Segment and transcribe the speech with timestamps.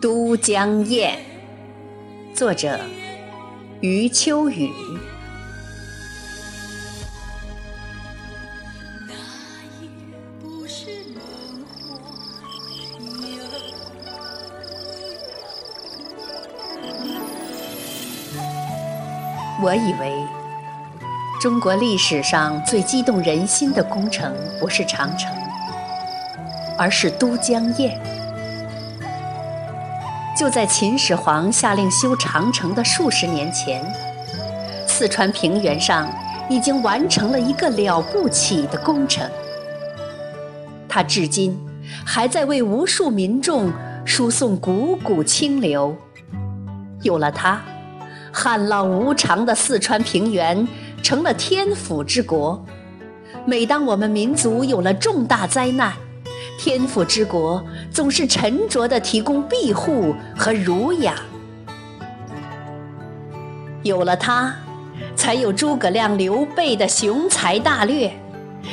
[0.00, 1.14] 都江堰，
[2.34, 2.80] 作者
[3.82, 4.72] 余秋雨。
[19.62, 20.26] 我以为，
[21.42, 25.30] 中国历史上最激动人心的工程不是长城，
[26.78, 28.00] 而是都江堰。
[30.40, 33.84] 就在秦始皇下令修长城的数十年前，
[34.86, 36.10] 四川平原上
[36.48, 39.30] 已经完成了一个了不起的工程。
[40.88, 41.54] 它至今
[42.06, 43.70] 还在为无数民众
[44.06, 45.94] 输送汩汩清流。
[47.02, 47.60] 有了它，
[48.32, 50.66] 旱涝无常的四川平原
[51.02, 52.64] 成了天府之国。
[53.44, 55.92] 每当我们民族有了重大灾难，
[56.62, 61.14] 天府之国总是沉着地提供庇护和儒雅。
[63.82, 64.54] 有了它，
[65.16, 68.12] 才有诸葛亮、刘备的雄才大略，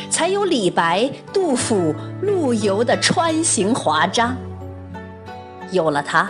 [0.09, 4.35] 才有李白、杜甫、陆游的川行华章。
[5.71, 6.29] 有了它，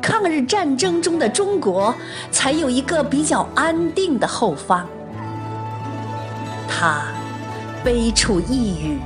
[0.00, 1.92] 抗日战争中的中国
[2.30, 4.86] 才有一个比较安定的后方。
[6.68, 7.02] 他
[7.82, 9.00] 悲楚异语。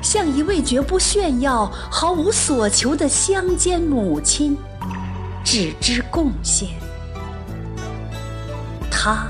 [0.00, 4.56] 像一位绝不炫耀、毫无所求的乡间母亲，
[5.44, 6.68] 只知贡献。
[8.90, 9.26] 她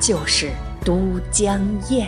[0.00, 0.50] 就是
[0.84, 2.06] 都江堰。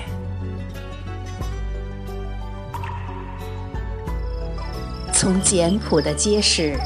[5.13, 6.77] 从简朴的街市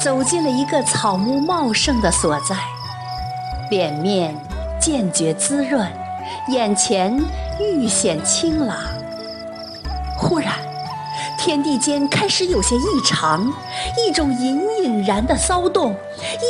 [0.00, 2.56] 走进了一个草木茂盛的所在，
[3.70, 4.34] 脸面
[4.80, 5.86] 渐觉滋润，
[6.48, 7.20] 眼前
[7.60, 8.76] 愈显清朗。
[10.28, 10.52] 忽然，
[11.38, 13.50] 天地间开始有些异常，
[13.96, 15.96] 一种隐隐然的骚动，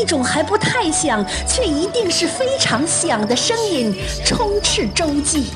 [0.02, 3.94] 一种还不太响却一定是非常响的声音
[4.24, 5.50] 充斥周际，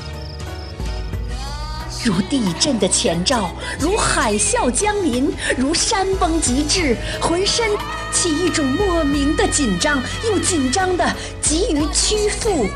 [2.05, 7.67] 如地震的前兆，如海啸将临，如山崩极至，浑身
[8.13, 11.05] 起一种莫名的紧张，又紧张的
[11.41, 12.67] 急于屈服。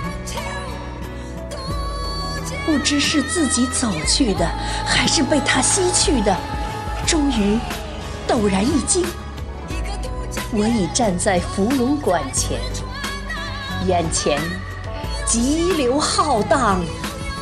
[2.68, 4.46] 不知是自己走去的，
[4.86, 6.36] 还是被他吸去的。
[7.08, 7.58] 终于，
[8.28, 9.06] 陡然一惊，
[10.52, 12.60] 我已站在芙蓉馆前，
[13.88, 14.38] 眼前
[15.26, 16.84] 急流浩荡，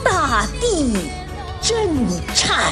[0.03, 0.95] 大地
[1.59, 1.75] 震
[2.35, 2.71] 颤。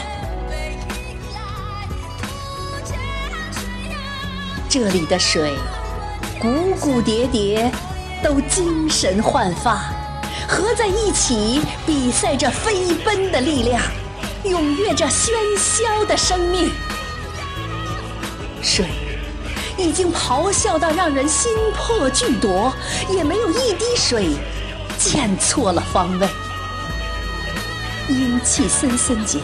[4.69, 5.55] 这里的水，
[6.39, 7.71] 股股叠叠，
[8.23, 10.02] 都精神焕发。
[10.47, 13.81] 合在一起，比赛着飞奔的力量，
[14.45, 16.71] 踊跃着喧嚣的生命。
[18.61, 18.85] 水
[19.77, 22.71] 已经咆哮到让人心魄俱夺，
[23.09, 24.29] 也没有一滴水
[24.97, 26.27] 见错了方位。
[28.09, 29.41] 阴气森森间，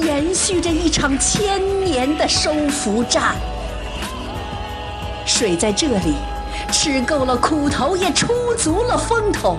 [0.00, 3.36] 延续着一场千年的收服战。
[5.26, 6.14] 水在这里
[6.70, 9.58] 吃够了苦头，也出足了风头。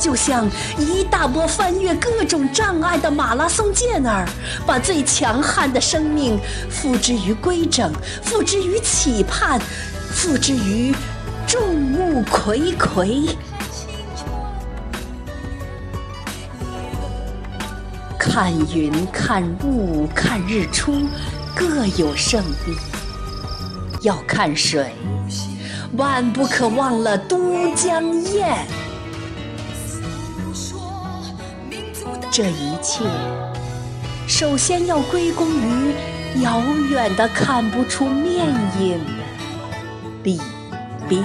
[0.00, 4.26] 就像一大波翻越各种障碍的马拉松健儿，
[4.66, 6.40] 把最强悍的生命
[6.70, 9.60] 付之于规整，付之于期盼，
[10.10, 10.94] 付之于
[11.46, 13.28] 众目睽睽。
[18.18, 21.02] 看云，看雾，看日出，
[21.54, 22.74] 各有胜地。
[24.02, 24.94] 要看水，
[25.98, 28.79] 万不可忘了都江堰。
[32.32, 33.04] 这一切，
[34.28, 35.92] 首先要归功于
[36.44, 38.46] 遥远的看不出面
[38.78, 39.20] 影的
[40.22, 40.40] 李
[41.08, 41.24] 冰。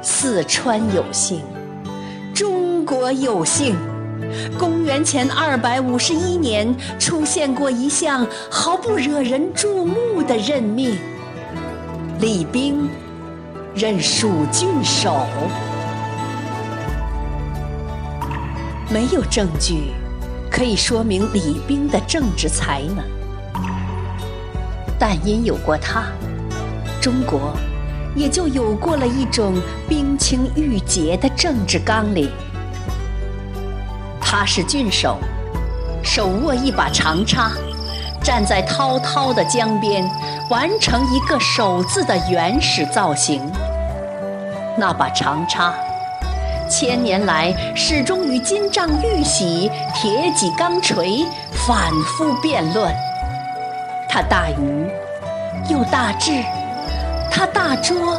[0.00, 1.42] 四川有幸，
[2.32, 3.76] 中国有幸，
[4.58, 10.96] 公元前二百五十一年出现过一项毫不惹人注目的任命：
[12.20, 12.88] 李冰
[13.74, 15.26] 任蜀郡守。
[18.92, 19.92] 没有证据
[20.50, 23.04] 可以说明李冰的政治才能，
[24.98, 26.06] 但因有过他，
[27.00, 27.56] 中国
[28.16, 29.54] 也就有过了一种
[29.88, 32.28] 冰清玉洁的政治纲领。
[34.20, 35.18] 他是郡守，
[36.02, 37.52] 手握一把长叉，
[38.24, 40.04] 站在滔滔的江边，
[40.50, 43.40] 完成一个“守”字的原始造型。
[44.76, 45.72] 那把长叉。
[46.70, 51.26] 千年来始终与金杖玉玺、铁戟钢锤
[51.66, 52.94] 反复辩论。
[54.08, 54.88] 他大愚
[55.68, 56.30] 又大智，
[57.28, 58.16] 他大拙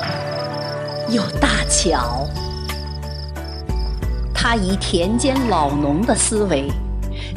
[1.09, 2.27] 又大巧。
[4.33, 6.69] 他以田间老农的思维，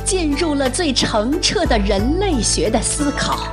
[0.04, 3.46] 进入了最澄澈的人类学的思考。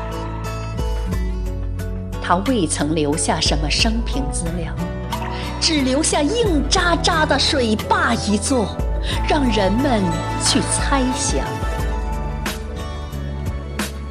[2.23, 4.73] 他未曾留下什么生平资料。
[5.61, 8.75] 只留下硬扎扎的水坝一座，
[9.29, 10.01] 让人们
[10.43, 11.45] 去猜想，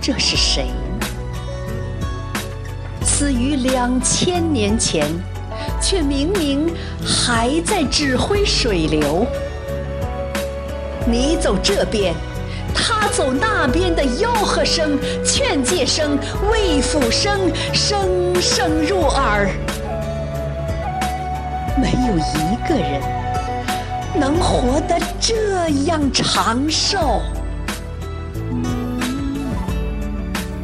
[0.00, 1.06] 这是谁呢？
[3.02, 5.05] 死于两千年前，
[5.82, 6.73] 却明明
[7.05, 9.26] 还在指挥水流。
[11.05, 12.14] 你走这边，
[12.73, 16.17] 他走那边的吆喝声、劝诫声、
[16.49, 17.41] 慰抚声，
[17.75, 19.50] 声声入耳。
[21.81, 23.00] 没有一个人
[24.15, 27.23] 能活得这样长寿。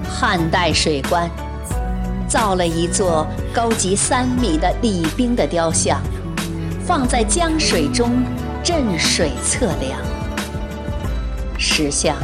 [0.08, 1.30] 汉代水官
[2.28, 6.00] 造了一座高级三米的李冰的雕像，
[6.84, 8.22] 放在江水中
[8.62, 9.98] 镇水测量。
[11.58, 12.16] 石像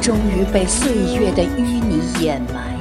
[0.00, 2.78] 终于被岁月的淤泥掩埋，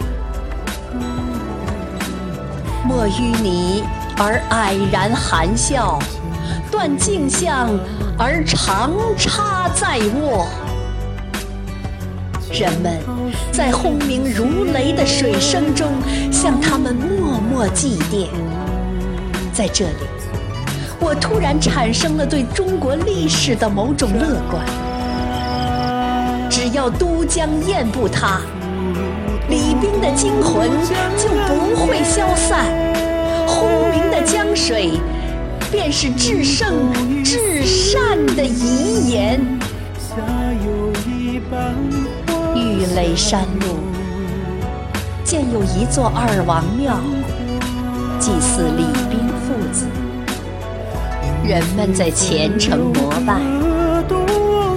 [2.86, 3.84] 墨淤泥。
[4.22, 5.98] 而蔼然含笑，
[6.70, 7.70] 断镜像
[8.18, 10.46] 而长插在握。
[12.52, 13.00] 人们
[13.50, 15.88] 在轰鸣如雷的水声中，
[16.30, 18.28] 向他们默默祭奠。
[19.54, 20.08] 在这里，
[21.00, 24.66] 我突然产生了对中国历史的某种乐观。
[26.50, 28.42] 只要都江堰不塌，
[29.48, 30.70] 李冰的精魂
[31.18, 32.66] 就不会消散。
[33.48, 33.89] 轰
[34.32, 34.92] 江水，
[35.72, 36.94] 便是至圣
[37.24, 39.42] 至善的遗言。
[42.56, 43.80] 玉垒山路，
[45.24, 47.00] 建有一座二王庙，
[48.20, 49.88] 祭祀李冰父子。
[51.44, 53.42] 人们在虔诚膜拜，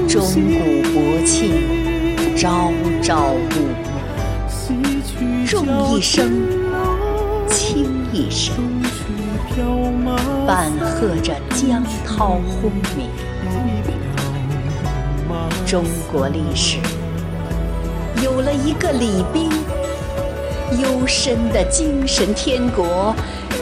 [0.08, 2.72] 钟鼓博磬，朝
[3.02, 3.69] 朝暮
[4.70, 6.32] 暮，重一生，
[7.46, 8.00] 轻。
[8.14, 8.52] 一生，
[10.80, 13.08] 喝着江涛轰鸣。
[15.66, 16.78] 中国历史
[18.22, 19.50] 有了一个李冰，
[20.78, 23.14] 幽深的精神天国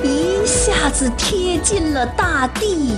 [0.03, 2.97] 一下子贴近了大地，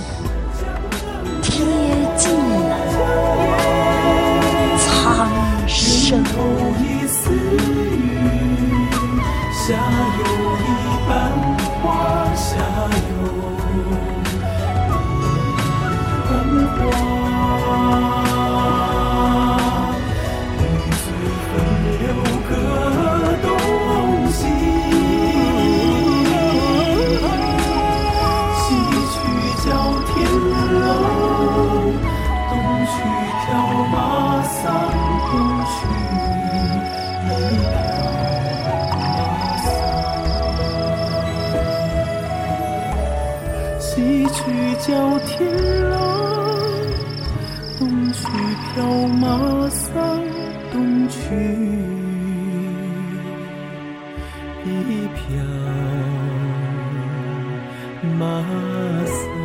[49.63, 50.21] 马桑，
[50.73, 51.17] 东去
[54.65, 55.23] 一飘
[58.19, 58.43] 马
[59.05, 59.42] 桑。